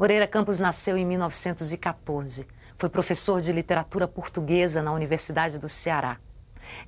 Moreira 0.00 0.26
Campos 0.26 0.58
nasceu 0.58 0.96
em 0.96 1.04
1914. 1.04 2.46
Foi 2.78 2.88
professor 2.88 3.42
de 3.42 3.52
literatura 3.52 4.08
portuguesa 4.08 4.82
na 4.82 4.94
Universidade 4.94 5.58
do 5.58 5.68
Ceará. 5.68 6.16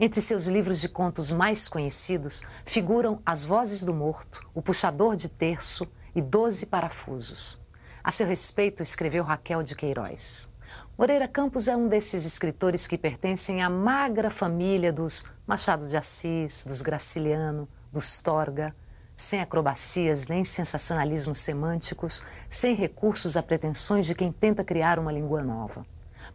Entre 0.01 0.23
seus 0.23 0.47
livros 0.47 0.81
de 0.81 0.89
contos 0.89 1.31
mais 1.31 1.69
conhecidos 1.69 2.43
figuram 2.65 3.21
As 3.27 3.45
Vozes 3.45 3.85
do 3.85 3.93
Morto, 3.93 4.41
O 4.55 4.63
Puxador 4.63 5.15
de 5.15 5.29
Terço 5.29 5.87
e 6.15 6.23
Doze 6.23 6.65
Parafusos. 6.65 7.61
A 8.03 8.11
seu 8.11 8.27
respeito, 8.27 8.83
escreveu 8.83 9.25
Raquel 9.25 9.63
de 9.63 9.77
Queiroz. 9.77 10.49
Moreira 10.97 11.29
Campos 11.29 11.69
é 11.69 11.77
um 11.77 11.89
desses 11.89 12.25
escritores 12.25 12.87
que 12.87 12.97
pertencem 12.97 13.61
à 13.61 13.69
magra 13.69 14.31
família 14.31 14.91
dos 14.91 15.23
Machado 15.47 15.87
de 15.87 15.99
Assis, 15.99 16.65
dos 16.65 16.81
Graciliano, 16.81 17.69
dos 17.93 18.21
Torga, 18.21 18.75
sem 19.23 19.41
acrobacias 19.41 20.27
nem 20.27 20.45
sensacionalismos 20.45 21.39
semânticos, 21.39 22.25
sem 22.51 22.75
recursos 22.75 23.37
a 23.37 23.43
pretensões 23.43 24.05
de 24.05 24.15
quem 24.15 24.33
tenta 24.33 24.65
criar 24.65 24.99
uma 24.99 25.13
língua 25.13 25.43
nova. 25.43 25.87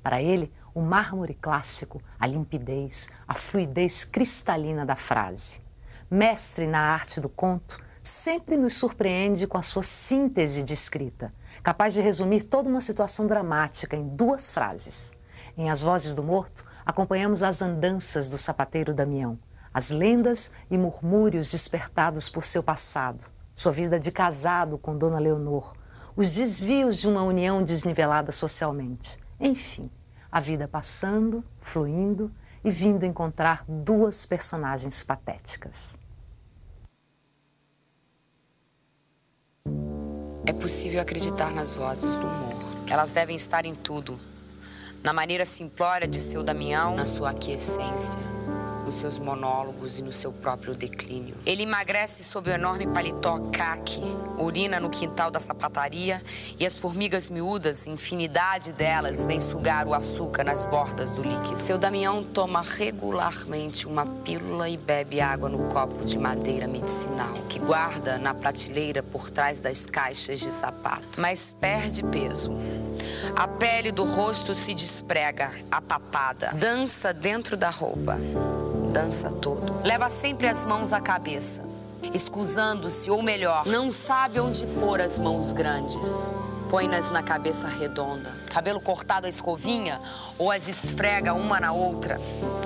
Para 0.01 0.21
ele, 0.21 0.51
o 0.73 0.81
mármore 0.81 1.33
clássico, 1.33 2.01
a 2.19 2.25
limpidez, 2.25 3.09
a 3.27 3.33
fluidez 3.33 4.05
cristalina 4.05 4.85
da 4.85 4.95
frase. 4.95 5.61
Mestre 6.09 6.65
na 6.65 6.79
arte 6.79 7.19
do 7.19 7.27
conto, 7.27 7.79
sempre 8.01 8.55
nos 8.55 8.73
surpreende 8.73 9.45
com 9.47 9.57
a 9.57 9.63
sua 9.63 9.83
síntese 9.83 10.63
de 10.63 10.73
escrita, 10.73 11.33
capaz 11.61 11.93
de 11.93 12.01
resumir 12.01 12.43
toda 12.43 12.69
uma 12.69 12.79
situação 12.79 13.27
dramática 13.27 13.97
em 13.97 14.07
duas 14.07 14.49
frases. 14.49 15.11
Em 15.57 15.69
As 15.69 15.81
Vozes 15.81 16.15
do 16.15 16.23
Morto, 16.23 16.65
acompanhamos 16.85 17.43
as 17.43 17.61
andanças 17.61 18.29
do 18.29 18.37
sapateiro 18.37 18.93
Damião, 18.93 19.37
as 19.77 19.91
lendas 19.91 20.51
e 20.71 20.75
murmúrios 20.75 21.51
despertados 21.51 22.31
por 22.31 22.43
seu 22.43 22.63
passado, 22.63 23.25
sua 23.53 23.71
vida 23.71 23.99
de 23.99 24.11
casado 24.11 24.75
com 24.75 24.97
Dona 24.97 25.19
Leonor, 25.19 25.75
os 26.15 26.31
desvios 26.31 26.97
de 26.97 27.07
uma 27.07 27.21
união 27.21 27.63
desnivelada 27.63 28.31
socialmente. 28.31 29.19
Enfim, 29.39 29.87
a 30.31 30.39
vida 30.39 30.67
passando, 30.67 31.43
fluindo 31.61 32.31
e 32.63 32.71
vindo 32.71 33.05
encontrar 33.05 33.63
duas 33.67 34.25
personagens 34.25 35.03
patéticas. 35.03 35.95
É 40.43 40.53
possível 40.53 40.99
acreditar 40.99 41.51
nas 41.51 41.71
vozes 41.71 42.15
do 42.15 42.25
humor. 42.25 42.63
Elas 42.89 43.11
devem 43.11 43.35
estar 43.35 43.63
em 43.63 43.75
tudo. 43.75 44.17
Na 45.03 45.13
maneira 45.13 45.45
simplória 45.45 46.07
de 46.07 46.19
seu 46.19 46.41
Damião, 46.41 46.95
na 46.95 47.05
sua 47.05 47.29
aquiescência 47.29 48.36
nos 48.87 48.95
seus 48.95 49.19
monólogos 49.19 49.99
e 49.99 50.01
no 50.01 50.13
seu 50.13 50.31
próprio 50.31 50.73
declínio. 50.73 51.35
Ele 51.45 51.63
emagrece 51.63 52.23
sob 52.23 52.49
o 52.49 52.53
enorme 52.53 52.87
paletó 52.87 53.37
caque, 53.51 54.01
urina 54.39 54.79
no 54.79 54.89
quintal 54.89 55.29
da 55.29 55.41
sapataria 55.41 56.21
e 56.57 56.65
as 56.65 56.77
formigas 56.77 57.29
miúdas, 57.29 57.85
infinidade 57.85 58.71
delas, 58.71 59.25
vêm 59.25 59.41
sugar 59.41 59.85
o 59.85 59.93
açúcar 59.93 60.45
nas 60.45 60.63
bordas 60.63 61.11
do 61.11 61.21
líquido. 61.21 61.57
Seu 61.57 61.77
Damião 61.77 62.23
toma 62.23 62.61
regularmente 62.61 63.85
uma 63.85 64.05
pílula 64.05 64.69
e 64.69 64.77
bebe 64.77 65.19
água 65.19 65.49
no 65.49 65.67
copo 65.67 66.05
de 66.05 66.17
madeira 66.17 66.65
medicinal, 66.65 67.33
que 67.49 67.59
guarda 67.59 68.17
na 68.17 68.33
prateleira 68.33 69.03
por 69.03 69.29
trás 69.29 69.59
das 69.59 69.85
caixas 69.85 70.39
de 70.39 70.51
sapato. 70.51 71.19
Mas 71.19 71.53
perde 71.59 72.03
peso. 72.03 72.53
A 73.35 73.47
pele 73.47 73.91
do 73.91 74.05
rosto 74.05 74.55
se 74.55 74.73
desprega, 74.73 75.51
apapada, 75.69 76.51
dança 76.53 77.13
dentro 77.13 77.57
da 77.57 77.69
roupa 77.69 78.17
dança 78.87 79.29
todo. 79.29 79.81
Leva 79.83 80.09
sempre 80.09 80.47
as 80.47 80.65
mãos 80.65 80.91
à 80.91 80.99
cabeça, 80.99 81.61
escusando-se, 82.13 83.09
ou 83.11 83.21
melhor, 83.21 83.65
não 83.65 83.91
sabe 83.91 84.39
onde 84.39 84.65
pôr 84.65 85.01
as 85.01 85.17
mãos 85.17 85.53
grandes. 85.53 86.35
Põe-nas 86.69 87.09
na 87.11 87.23
cabeça 87.23 87.65
redonda. 87.65 88.29
Cabelo 88.51 88.81
cortado 88.81 89.25
à 89.25 89.29
escovinha 89.29 90.01
ou 90.37 90.51
as 90.51 90.67
esfrega 90.67 91.33
uma 91.33 91.61
na 91.61 91.71
outra. 91.71 92.19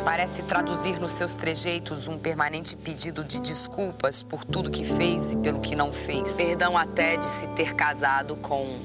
Parece 0.04 0.42
traduzir 0.42 1.00
nos 1.00 1.14
seus 1.14 1.36
trejeitos 1.36 2.08
um 2.08 2.18
permanente 2.18 2.76
pedido 2.76 3.24
de 3.24 3.40
desculpas 3.40 4.24
por 4.24 4.44
tudo 4.44 4.72
que 4.72 4.84
fez 4.84 5.34
e 5.34 5.38
pelo 5.38 5.62
que 5.62 5.76
não 5.76 5.92
fez. 5.92 6.36
Perdão 6.36 6.76
até 6.76 7.16
de 7.16 7.26
se 7.26 7.48
ter 7.50 7.76
casado 7.76 8.36
com 8.38 8.76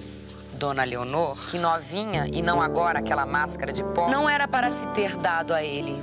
Dona 0.56 0.84
Leonor, 0.84 1.36
que 1.46 1.58
novinha 1.58 2.26
e 2.30 2.42
não 2.42 2.60
agora 2.60 2.98
aquela 2.98 3.25
máscara 3.25 3.72
de 3.72 3.84
pó, 3.84 4.10
não 4.10 4.28
era 4.28 4.46
para 4.46 4.70
se 4.70 4.86
ter 4.88 5.16
dado 5.16 5.54
a 5.54 5.62
ele 5.62 5.98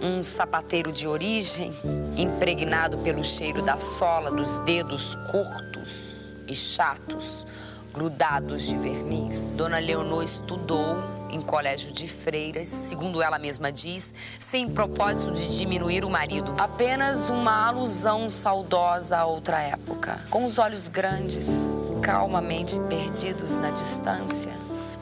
um 0.00 0.22
sapateiro 0.22 0.92
de 0.92 1.08
origem, 1.08 1.72
impregnado 2.16 2.98
pelo 2.98 3.22
cheiro 3.22 3.62
da 3.62 3.76
sola 3.76 4.30
dos 4.30 4.60
dedos 4.60 5.16
curtos 5.30 6.34
e 6.46 6.54
chatos, 6.54 7.46
grudados 7.92 8.62
de 8.66 8.76
verniz. 8.76 9.56
Dona 9.56 9.78
Leonor 9.78 10.22
estudou 10.22 11.02
em 11.30 11.40
colégio 11.40 11.92
de 11.92 12.06
freiras, 12.06 12.68
segundo 12.68 13.22
ela 13.22 13.38
mesma 13.38 13.72
diz, 13.72 14.14
sem 14.38 14.68
propósito 14.68 15.32
de 15.32 15.56
diminuir 15.58 16.04
o 16.04 16.10
marido. 16.10 16.54
Apenas 16.58 17.30
uma 17.30 17.68
alusão 17.68 18.28
saudosa 18.30 19.16
a 19.18 19.24
outra 19.24 19.60
época. 19.60 20.20
Com 20.30 20.44
os 20.44 20.58
olhos 20.58 20.88
grandes, 20.88 21.76
calmamente 22.02 22.78
perdidos 22.80 23.56
na 23.56 23.70
distância, 23.70 24.52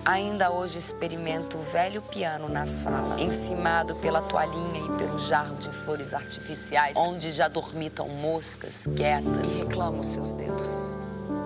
Ainda 0.05 0.51
hoje 0.51 0.79
experimento 0.79 1.57
o 1.57 1.63
velho 1.63 2.03
piano 2.03 2.47
na 2.47 2.67
sala, 2.67 3.19
encimado 3.19 3.95
pela 3.97 4.21
toalhinha 4.21 4.81
e 4.81 4.99
pelo 4.99 5.19
jarro 5.19 5.57
de 5.57 5.71
flores 5.71 6.13
artificiais, 6.13 6.95
onde 6.95 7.31
já 7.33 7.49
dormitam 7.49 8.07
moscas 8.07 8.87
quietas 8.95 9.51
e 9.51 9.63
reclamo 9.63 10.05
seus 10.05 10.35
dedos. 10.35 10.99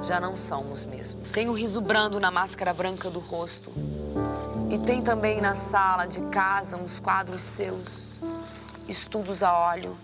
Já 0.03 0.19
não 0.19 0.37
são 0.37 0.73
os 0.73 0.85
mesmos. 0.85 1.31
Tem 1.31 1.49
o 1.49 1.53
riso 1.53 1.81
brando 1.81 2.19
na 2.19 2.33
máscara 2.33 2.75
branca 2.75 3.09
do 3.09 3.21
rosto. 3.21 3.71
E 4.69 4.79
tem 4.79 5.03
também 5.03 5.41
na 5.41 5.55
sala 5.55 6.07
de 6.07 6.21
casa 6.23 6.77
uns 6.77 6.99
quadros 6.99 7.43
seus, 7.43 8.19
estudos 8.89 9.41
a 9.41 9.57
óleo, 9.57 9.97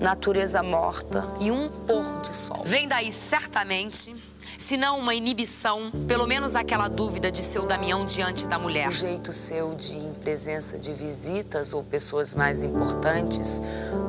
natureza 0.00 0.64
morta 0.64 1.24
e 1.38 1.52
um 1.52 1.68
pôr 1.68 2.22
de 2.22 2.34
sol. 2.34 2.64
Vem 2.64 2.88
daí 2.88 3.12
certamente 3.12 4.12
se 4.58 4.76
não 4.76 4.98
uma 4.98 5.14
inibição, 5.14 5.90
pelo 6.06 6.26
menos 6.26 6.54
aquela 6.54 6.88
dúvida 6.88 7.30
de 7.30 7.42
seu 7.42 7.66
Damião 7.66 8.04
diante 8.04 8.46
da 8.46 8.58
mulher. 8.58 8.88
O 8.88 8.92
jeito 8.92 9.32
seu 9.32 9.74
de, 9.74 9.96
em 9.96 10.12
presença 10.14 10.78
de 10.78 10.92
visitas 10.92 11.72
ou 11.72 11.82
pessoas 11.82 12.34
mais 12.34 12.62
importantes, 12.62 13.60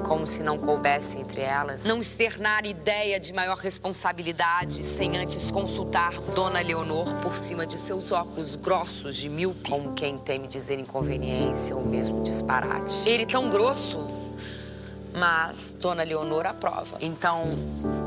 como 0.08 0.28
se 0.28 0.44
não 0.44 0.58
coubesse 0.58 1.20
entre 1.20 1.42
elas, 1.42 1.86
não 1.86 2.00
externar 2.00 2.66
ideia 2.66 3.20
de 3.20 3.34
maior 3.34 3.58
responsabilidade 3.58 4.84
sem 4.84 5.18
antes 5.18 5.52
consultar 5.52 6.14
Dona 6.34 6.62
Leonor 6.62 7.06
por 7.22 7.36
cima 7.36 7.66
de 7.66 7.78
seus 7.78 8.12
óculos 8.12 8.56
grossos 8.56 9.16
de 9.16 9.30
míope, 9.30 9.70
como 9.70 9.94
quem 9.94 10.18
teme 10.18 10.48
dizer 10.48 10.80
inconveniência 10.80 11.76
ou 11.76 11.86
mesmo 11.86 12.22
disparate. 12.22 13.08
Ele 13.08 13.26
tão 13.26 13.50
grosso 13.50 14.15
mas 15.16 15.76
Dona 15.80 16.04
Leonor 16.04 16.46
aprova. 16.46 16.98
Então, 17.02 17.44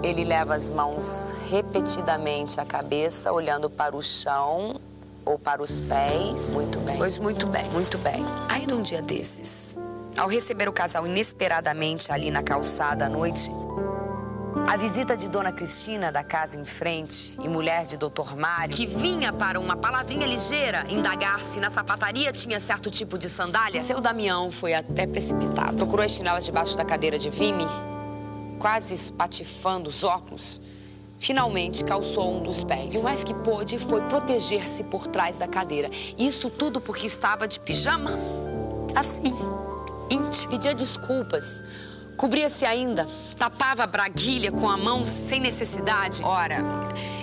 ele 0.02 0.24
leva 0.24 0.54
as 0.54 0.68
mãos 0.68 1.30
repetidamente 1.50 2.60
à 2.60 2.64
cabeça, 2.64 3.32
olhando 3.32 3.68
para 3.70 3.96
o 3.96 4.02
chão 4.02 4.76
ou 5.24 5.38
para 5.38 5.62
os 5.62 5.80
pés. 5.80 6.54
Muito 6.54 6.80
bem. 6.80 6.96
Pois 6.96 7.18
muito 7.18 7.46
bem, 7.46 7.64
muito 7.70 7.98
bem. 7.98 8.24
Aí 8.48 8.66
num 8.66 8.82
dia 8.82 9.02
desses, 9.02 9.78
ao 10.16 10.28
receber 10.28 10.68
o 10.68 10.72
casal 10.72 11.06
inesperadamente 11.06 12.12
ali 12.12 12.30
na 12.30 12.42
calçada 12.42 13.06
à 13.06 13.08
noite, 13.08 13.50
a 14.68 14.76
visita 14.76 15.16
de 15.16 15.30
Dona 15.30 15.50
Cristina, 15.50 16.12
da 16.12 16.22
casa 16.22 16.60
em 16.60 16.64
frente, 16.64 17.34
e 17.42 17.48
mulher 17.48 17.86
de 17.86 17.96
Doutor 17.96 18.36
Mário, 18.36 18.76
que 18.76 18.84
vinha 18.84 19.32
para 19.32 19.58
uma 19.58 19.74
palavrinha 19.74 20.26
ligeira 20.26 20.84
indagar 20.90 21.40
se 21.40 21.58
na 21.58 21.70
sapataria 21.70 22.30
tinha 22.32 22.60
certo 22.60 22.90
tipo 22.90 23.16
de 23.16 23.30
sandália, 23.30 23.80
seu 23.80 23.98
Damião 23.98 24.50
foi 24.50 24.74
até 24.74 25.06
precipitado. 25.06 25.74
Procurou 25.78 26.04
as 26.04 26.12
chinelas 26.12 26.44
debaixo 26.44 26.76
da 26.76 26.84
cadeira 26.84 27.18
de 27.18 27.30
Vime, 27.30 27.64
quase 28.58 28.92
espatifando 28.92 29.88
os 29.88 30.04
óculos. 30.04 30.60
Finalmente 31.18 31.82
calçou 31.82 32.36
um 32.36 32.42
dos 32.42 32.62
pés. 32.62 32.94
E 32.94 32.98
o 32.98 33.02
mais 33.02 33.24
que 33.24 33.32
pôde 33.32 33.78
foi 33.78 34.02
proteger-se 34.02 34.84
por 34.84 35.06
trás 35.06 35.38
da 35.38 35.48
cadeira. 35.48 35.88
Isso 36.18 36.50
tudo 36.50 36.78
porque 36.78 37.06
estava 37.06 37.48
de 37.48 37.58
pijama. 37.58 38.10
Assim, 38.94 39.32
íntimo. 40.10 40.50
Pedia 40.50 40.74
desculpas 40.74 41.64
Cobria-se 42.18 42.66
ainda, 42.66 43.06
tapava 43.36 43.84
a 43.84 43.86
braguilha 43.86 44.50
com 44.50 44.68
a 44.68 44.76
mão 44.76 45.06
sem 45.06 45.38
necessidade. 45.38 46.20
Ora, 46.24 46.64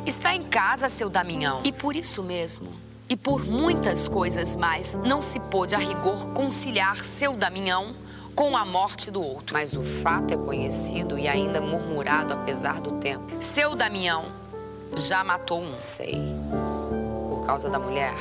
está 0.06 0.34
em 0.34 0.42
casa, 0.42 0.88
seu 0.88 1.10
Damião. 1.10 1.60
E 1.66 1.72
por 1.74 1.98
isso 1.98 2.24
mesmo, 2.24 2.70
e 3.10 3.18
por 3.18 3.46
muitas 3.46 4.08
coisas 4.08 4.56
mais, 4.56 4.96
não 4.96 5.22
se 5.22 5.38
pôde 5.38 5.76
a 5.76 5.78
rigor 5.78 6.30
conciliar 6.30 7.04
seu 7.04 7.34
Damião 7.34 7.94
com 8.34 8.56
a 8.56 8.64
morte 8.64 9.12
do 9.12 9.22
outro. 9.22 9.54
Mas 9.54 9.74
o 9.74 9.84
fato 9.84 10.34
é 10.34 10.38
conhecido 10.38 11.20
e 11.20 11.28
ainda 11.28 11.60
murmurado 11.60 12.32
apesar 12.32 12.80
do 12.80 12.94
tempo. 12.94 13.26
Seu 13.42 13.76
Damião 13.76 14.24
já 14.96 15.26
matou 15.26 15.62
um, 15.62 15.78
sei. 15.78 16.22
Por 17.30 17.44
causa 17.46 17.70
da 17.70 17.78
mulher. 17.78 18.16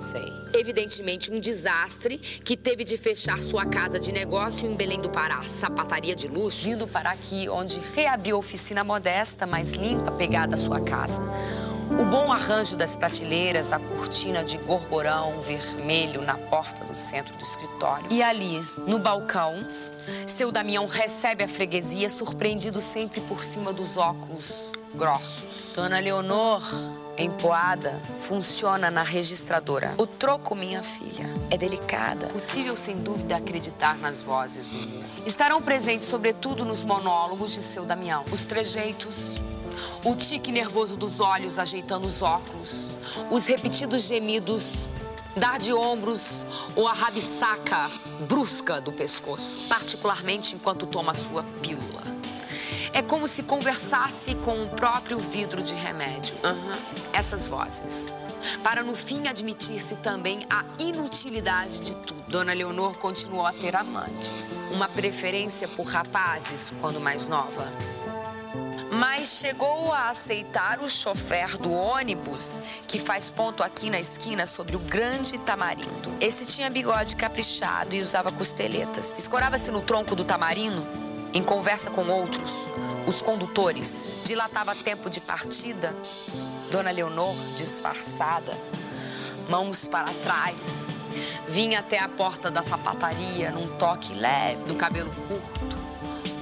Sei. 0.00 0.32
Evidentemente, 0.54 1.30
um 1.30 1.38
desastre 1.38 2.18
que 2.18 2.56
teve 2.56 2.84
de 2.84 2.96
fechar 2.96 3.38
sua 3.38 3.66
casa 3.66 4.00
de 4.00 4.10
negócio 4.10 4.68
em 4.68 4.74
Belém 4.74 5.00
do 5.00 5.10
Pará, 5.10 5.42
sapataria 5.42 6.16
de 6.16 6.26
luxo, 6.26 6.64
vindo 6.64 6.88
para 6.88 7.10
aqui, 7.10 7.48
onde 7.48 7.78
reabriu 7.94 8.36
a 8.36 8.38
oficina 8.38 8.82
modesta, 8.82 9.46
mais 9.46 9.70
limpa, 9.70 10.10
pegada 10.12 10.54
à 10.54 10.58
sua 10.58 10.80
casa. 10.80 11.20
O 11.90 12.04
bom 12.04 12.32
arranjo 12.32 12.76
das 12.76 12.96
prateleiras, 12.96 13.72
a 13.72 13.78
cortina 13.78 14.44
de 14.44 14.56
gorgorão 14.58 15.40
vermelho 15.40 16.22
na 16.22 16.34
porta 16.34 16.84
do 16.84 16.94
centro 16.94 17.36
do 17.36 17.42
escritório. 17.42 18.06
E 18.10 18.22
ali, 18.22 18.60
no 18.86 18.98
balcão, 18.98 19.54
seu 20.26 20.52
Damião 20.52 20.86
recebe 20.86 21.42
a 21.42 21.48
freguesia, 21.48 22.08
surpreendido 22.08 22.80
sempre 22.80 23.20
por 23.22 23.42
cima 23.42 23.72
dos 23.72 23.96
óculos 23.96 24.70
grossos. 24.94 25.44
Dona 25.74 25.98
Leonor, 25.98 26.62
empoada, 27.22 28.00
funciona 28.18 28.90
na 28.90 29.02
registradora. 29.02 29.94
O 29.98 30.06
troco, 30.06 30.54
minha 30.54 30.82
filha, 30.82 31.26
é 31.50 31.56
delicada. 31.56 32.28
Possível, 32.28 32.76
sem 32.76 32.98
dúvida, 32.98 33.36
acreditar 33.36 33.96
nas 33.98 34.20
vozes 34.20 34.66
do 34.66 34.88
mundo. 34.88 35.04
Estarão 35.26 35.60
presentes, 35.60 36.06
sobretudo, 36.06 36.64
nos 36.64 36.82
monólogos 36.82 37.52
de 37.52 37.62
seu 37.62 37.84
Damião. 37.84 38.24
Os 38.32 38.44
trejeitos, 38.44 39.36
o 40.04 40.14
tique 40.14 40.50
nervoso 40.50 40.96
dos 40.96 41.20
olhos 41.20 41.58
ajeitando 41.58 42.06
os 42.06 42.22
óculos, 42.22 42.88
os 43.30 43.46
repetidos 43.46 44.02
gemidos, 44.02 44.88
dar 45.36 45.58
de 45.58 45.72
ombros 45.72 46.44
ou 46.74 46.88
a 46.88 46.92
rabisaca 46.92 47.90
brusca 48.28 48.80
do 48.80 48.92
pescoço, 48.92 49.68
particularmente 49.68 50.54
enquanto 50.54 50.86
toma 50.86 51.14
sua 51.14 51.42
pílula. 51.62 52.09
É 52.92 53.02
como 53.02 53.28
se 53.28 53.42
conversasse 53.42 54.34
com 54.36 54.62
o 54.64 54.68
próprio 54.70 55.18
vidro 55.18 55.62
de 55.62 55.74
remédio. 55.74 56.34
Uhum. 56.42 56.72
Essas 57.12 57.44
vozes. 57.44 58.12
Para 58.62 58.82
no 58.82 58.94
fim 58.94 59.28
admitir-se 59.28 59.96
também 59.96 60.46
a 60.50 60.64
inutilidade 60.78 61.80
de 61.80 61.94
tudo. 61.96 62.20
Dona 62.28 62.52
Leonor 62.52 62.96
continuou 62.96 63.46
a 63.46 63.52
ter 63.52 63.76
amantes. 63.76 64.70
Uma 64.72 64.88
preferência 64.88 65.68
por 65.68 65.86
rapazes 65.86 66.72
quando 66.80 67.00
mais 67.00 67.26
nova 67.26 67.68
mas 68.92 69.28
chegou 69.38 69.92
a 69.92 70.10
aceitar 70.10 70.80
o 70.82 70.88
chofer 70.88 71.56
do 71.56 71.72
ônibus 71.72 72.58
que 72.88 72.98
faz 72.98 73.30
ponto 73.30 73.62
aqui 73.62 73.88
na 73.88 74.00
esquina 74.00 74.46
sobre 74.46 74.76
o 74.76 74.80
grande 74.80 75.38
tamarindo. 75.38 76.12
Esse 76.20 76.44
tinha 76.44 76.68
bigode 76.68 77.14
caprichado 77.14 77.94
e 77.94 78.00
usava 78.00 78.32
costeletas. 78.32 79.18
Escorava-se 79.18 79.70
no 79.70 79.80
tronco 79.80 80.16
do 80.16 80.24
tamarindo 80.24 80.84
em 81.32 81.42
conversa 81.42 81.90
com 81.90 82.06
outros, 82.08 82.68
os 83.06 83.22
condutores. 83.22 84.22
Dilatava 84.24 84.74
tempo 84.74 85.08
de 85.08 85.20
partida. 85.20 85.94
Dona 86.70 86.90
Leonor, 86.90 87.34
disfarçada, 87.56 88.56
mãos 89.48 89.86
para 89.86 90.08
trás, 90.22 90.56
vinha 91.48 91.80
até 91.80 91.98
a 91.98 92.08
porta 92.08 92.50
da 92.50 92.62
sapataria 92.62 93.50
num 93.50 93.76
toque 93.76 94.14
leve 94.14 94.64
do 94.64 94.76
cabelo 94.76 95.12
curto 95.26 95.80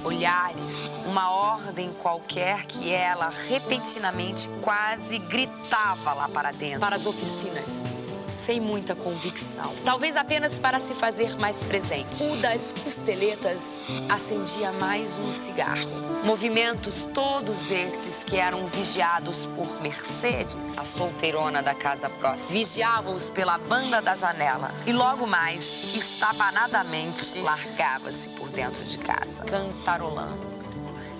olhares, 0.01 0.91
uma 1.05 1.29
ordem 1.29 1.91
qualquer 1.95 2.65
que 2.65 2.89
ela 2.89 3.29
repentinamente 3.49 4.47
quase 4.61 5.19
gritava 5.19 6.13
lá 6.13 6.29
para 6.29 6.51
dentro, 6.51 6.79
para 6.79 6.95
as 6.95 7.05
oficinas 7.05 7.98
sem 8.45 8.59
muita 8.59 8.95
convicção. 8.95 9.73
Talvez 9.83 10.15
apenas 10.15 10.57
para 10.57 10.79
se 10.79 10.93
fazer 10.93 11.37
mais 11.37 11.63
presente. 11.63 12.23
O 12.23 12.37
das 12.37 12.71
costeletas 12.71 14.01
acendia 14.09 14.71
mais 14.73 15.11
um 15.19 15.31
cigarro. 15.31 15.89
Movimentos 16.23 17.07
todos 17.13 17.71
esses 17.71 18.23
que 18.23 18.37
eram 18.37 18.65
vigiados 18.67 19.45
por 19.55 19.81
Mercedes, 19.81 20.77
a 20.77 20.83
solteirona 20.83 21.61
da 21.61 21.73
casa 21.73 22.09
próxima. 22.09 22.59
Vigiavam-os 22.59 23.29
pela 23.29 23.57
banda 23.57 24.01
da 24.01 24.15
janela. 24.15 24.71
E 24.85 24.91
logo 24.91 25.25
mais, 25.25 25.95
estabanadamente, 25.95 27.39
largava-se 27.39 28.29
por 28.29 28.49
dentro 28.49 28.83
de 28.83 28.97
casa, 28.99 29.43
cantarolando 29.43 30.39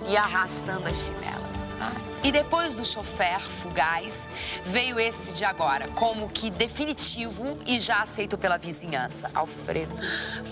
e 0.08 0.16
arrastando 0.16 0.88
as 0.88 0.96
chinelas. 0.96 1.39
E 2.22 2.30
depois 2.30 2.76
do 2.76 2.84
chofer 2.84 3.40
fugaz, 3.40 4.28
veio 4.66 5.00
esse 5.00 5.32
de 5.32 5.44
agora, 5.44 5.88
como 5.88 6.28
que 6.28 6.50
definitivo 6.50 7.58
e 7.64 7.80
já 7.80 8.02
aceito 8.02 8.36
pela 8.36 8.58
vizinhança. 8.58 9.30
Alfredo 9.34 9.94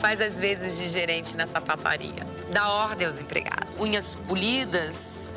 faz 0.01 0.21
as 0.21 0.41
vezes 0.41 0.79
de 0.79 0.89
gerente 0.89 1.37
na 1.37 1.47
sapataria. 1.47 2.27
Dá 2.51 2.69
ordem 2.69 3.07
aos 3.07 3.21
empregados. 3.21 3.69
Unhas 3.79 4.15
polidas, 4.27 5.28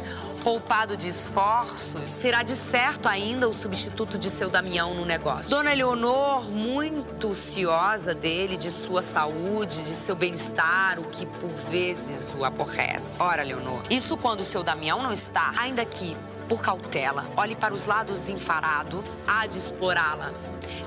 poupado 0.43 0.97
de 0.97 1.07
esforços, 1.07 2.09
será 2.09 2.43
de 2.43 2.55
certo 2.55 3.07
ainda 3.07 3.47
o 3.47 3.53
substituto 3.53 4.17
de 4.17 4.29
seu 4.29 4.49
Damião 4.49 4.93
no 4.93 5.05
negócio. 5.05 5.49
Dona 5.49 5.71
Eleonor, 5.71 6.49
muito 6.49 7.33
ciosa 7.35 8.13
dele, 8.13 8.57
de 8.57 8.71
sua 8.71 9.01
saúde, 9.01 9.83
de 9.83 9.95
seu 9.95 10.15
bem-estar, 10.15 10.99
o 10.99 11.03
que 11.03 11.25
por 11.25 11.51
vezes 11.69 12.29
o 12.37 12.43
aborrece. 12.43 13.21
Ora, 13.21 13.43
Leonor, 13.43 13.81
isso 13.89 14.17
quando 14.17 14.43
seu 14.43 14.63
Damião 14.63 15.01
não 15.01 15.13
está, 15.13 15.53
ainda 15.57 15.85
que, 15.85 16.17
por 16.49 16.61
cautela, 16.61 17.25
olhe 17.37 17.55
para 17.55 17.73
os 17.73 17.85
lados 17.85 18.29
enfarado, 18.29 19.03
há 19.27 19.45
de 19.45 19.57
explorá-la. 19.57 20.31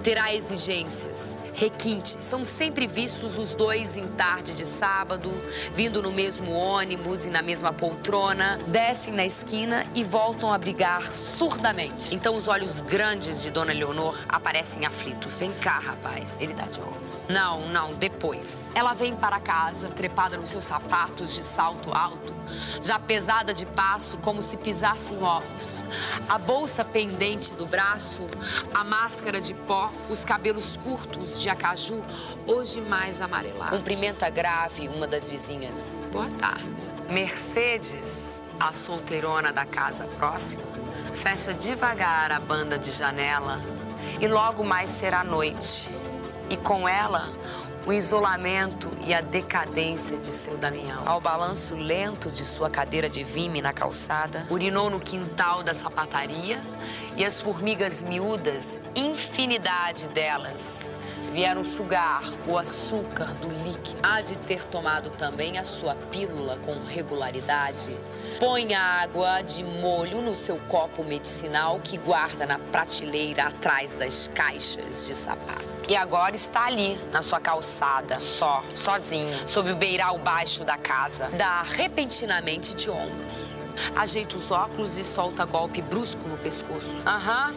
Terá 0.02 0.34
exigências, 0.34 1.38
requintes. 1.54 2.16
São 2.20 2.44
sempre 2.44 2.86
vistos 2.86 3.38
os 3.38 3.54
dois 3.54 3.96
em 3.96 4.06
tarde 4.08 4.54
de 4.54 4.66
sábado, 4.66 5.30
vindo 5.74 6.02
no 6.02 6.12
mesmo 6.12 6.52
ônibus 6.52 7.26
e 7.26 7.30
na 7.30 7.42
mesma 7.42 7.72
poltrona, 7.72 8.58
descem 8.66 9.12
na 9.14 9.24
esquina 9.24 9.86
e 9.94 10.04
voltam 10.04 10.52
a 10.52 10.58
brigar 10.58 11.14
surdamente. 11.14 12.14
Então 12.14 12.36
os 12.36 12.48
olhos 12.48 12.80
grandes 12.80 13.42
de 13.42 13.50
Dona 13.50 13.72
Leonor 13.72 14.18
aparecem 14.28 14.84
aflitos. 14.84 15.38
Vem 15.38 15.52
cá, 15.54 15.78
rapaz. 15.78 16.40
Ele 16.40 16.54
dá 16.54 16.64
de 16.64 16.80
ombros. 16.80 17.28
Não, 17.28 17.68
não, 17.68 17.94
depois. 17.94 18.72
Ela 18.74 18.94
vem 18.94 19.16
para 19.16 19.40
casa, 19.40 19.88
trepada 19.88 20.36
nos 20.36 20.48
seus 20.48 20.64
sapatos 20.64 21.34
de 21.34 21.44
salto 21.44 21.94
alto, 21.94 22.34
já 22.82 22.98
pesada 22.98 23.54
de 23.54 23.64
passo, 23.64 24.16
como 24.18 24.42
se 24.42 24.56
pisasse 24.56 25.14
em 25.14 25.22
ovos. 25.22 25.82
A 26.28 26.38
bolsa 26.38 26.84
pendente 26.84 27.54
do 27.54 27.66
braço, 27.66 28.22
a 28.72 28.84
máscara 28.84 29.40
de 29.40 29.54
pó, 29.66 29.90
os 30.10 30.24
cabelos 30.24 30.76
curtos 30.76 31.40
de 31.40 31.48
acaju, 31.48 32.02
hoje 32.46 32.80
mais 32.80 33.20
amarelado. 33.20 33.76
Cumprimenta 33.76 34.28
grave 34.30 34.88
uma 34.88 35.06
das 35.06 35.28
vizinhas. 35.28 36.04
Boa 36.12 36.28
tarde. 36.38 36.70
Mercedes, 37.08 38.42
a 38.58 38.72
solteirona 38.72 39.52
da 39.52 39.64
casa 39.64 40.04
próxima, 40.18 40.64
fecha 41.12 41.52
devagar 41.52 42.32
a 42.32 42.40
banda 42.40 42.78
de 42.78 42.90
janela 42.90 43.60
e 44.20 44.26
logo 44.26 44.64
mais 44.64 44.90
será 44.90 45.24
noite. 45.24 45.88
E 46.50 46.56
com 46.56 46.88
ela, 46.88 47.28
o 47.86 47.92
isolamento 47.92 48.90
e 49.04 49.12
a 49.12 49.20
decadência 49.20 50.16
de 50.16 50.30
seu 50.30 50.56
Damião. 50.56 51.02
Ao 51.06 51.20
balanço 51.20 51.74
lento 51.74 52.30
de 52.30 52.44
sua 52.44 52.70
cadeira 52.70 53.08
de 53.08 53.22
vime 53.22 53.60
na 53.60 53.72
calçada, 53.72 54.46
urinou 54.50 54.88
no 54.88 54.98
quintal 54.98 55.62
da 55.62 55.74
sapataria 55.74 56.60
e 57.16 57.24
as 57.24 57.42
formigas 57.42 58.02
miúdas, 58.02 58.80
infinidade 58.94 60.08
delas, 60.08 60.94
vieram 61.34 61.64
sugar 61.64 62.22
o 62.46 62.56
açúcar 62.56 63.34
do 63.34 63.48
líquido. 63.48 63.98
Há 64.04 64.20
de 64.20 64.38
ter 64.38 64.64
tomado 64.64 65.10
também 65.10 65.58
a 65.58 65.64
sua 65.64 65.96
pílula 65.96 66.56
com 66.58 66.78
regularidade. 66.78 67.98
Põe 68.38 68.72
a 68.72 69.02
água 69.02 69.42
de 69.42 69.64
molho 69.64 70.22
no 70.22 70.36
seu 70.36 70.58
copo 70.68 71.02
medicinal 71.02 71.80
que 71.82 71.98
guarda 71.98 72.46
na 72.46 72.60
prateleira 72.60 73.46
atrás 73.48 73.96
das 73.96 74.30
caixas 74.32 75.06
de 75.06 75.14
sapato. 75.14 75.64
E 75.88 75.96
agora 75.96 76.36
está 76.36 76.66
ali, 76.66 76.96
na 77.10 77.20
sua 77.20 77.40
calçada, 77.40 78.20
só, 78.20 78.62
sozinho, 78.76 79.36
sob 79.46 79.72
o 79.72 79.76
beiral 79.76 80.16
baixo 80.18 80.64
da 80.64 80.78
casa. 80.78 81.28
Dá 81.36 81.62
repentinamente 81.62 82.76
de 82.76 82.88
ombros. 82.88 83.56
Ajeita 83.96 84.36
os 84.36 84.52
óculos 84.52 84.98
e 84.98 85.02
solta 85.02 85.44
golpe 85.44 85.82
brusco 85.82 86.28
no 86.28 86.38
pescoço. 86.38 87.02
Aham. 87.04 87.52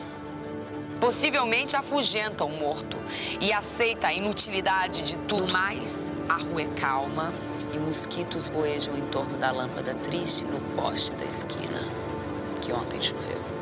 Possivelmente 0.99 1.75
afugenta 1.75 2.43
o 2.43 2.49
morto 2.49 2.97
e 3.39 3.53
aceita 3.53 4.07
a 4.07 4.13
inutilidade 4.13 5.03
de 5.03 5.17
tudo. 5.19 5.51
mais, 5.51 6.11
a 6.27 6.35
rua 6.35 6.63
é 6.63 6.67
calma 6.79 7.31
e 7.73 7.79
mosquitos 7.79 8.47
voejam 8.47 8.97
em 8.97 9.05
torno 9.07 9.37
da 9.37 9.51
lâmpada 9.51 9.93
triste 9.93 10.45
no 10.45 10.59
poste 10.75 11.11
da 11.13 11.25
esquina, 11.25 11.79
que 12.61 12.71
ontem 12.71 13.01
choveu. 13.01 13.56